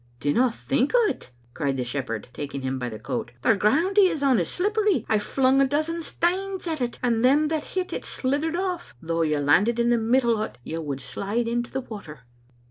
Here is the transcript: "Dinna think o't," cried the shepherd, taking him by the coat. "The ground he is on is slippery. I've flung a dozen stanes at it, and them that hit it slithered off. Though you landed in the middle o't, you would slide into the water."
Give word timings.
"Dinna 0.19 0.49
think 0.51 0.93
o't," 0.95 1.29
cried 1.53 1.77
the 1.77 1.83
shepherd, 1.85 2.27
taking 2.33 2.63
him 2.63 2.79
by 2.79 2.89
the 2.89 2.97
coat. 2.97 3.33
"The 3.43 3.53
ground 3.55 3.97
he 3.97 4.07
is 4.09 4.23
on 4.23 4.39
is 4.39 4.49
slippery. 4.49 5.05
I've 5.07 5.21
flung 5.21 5.61
a 5.61 5.67
dozen 5.67 6.01
stanes 6.01 6.65
at 6.65 6.81
it, 6.81 6.97
and 7.03 7.23
them 7.23 7.49
that 7.49 7.63
hit 7.75 7.93
it 7.93 8.03
slithered 8.03 8.55
off. 8.55 8.95
Though 8.99 9.21
you 9.21 9.37
landed 9.37 9.77
in 9.77 9.91
the 9.91 9.99
middle 9.99 10.39
o't, 10.41 10.57
you 10.63 10.81
would 10.81 11.01
slide 11.01 11.47
into 11.47 11.69
the 11.69 11.81
water." 11.81 12.21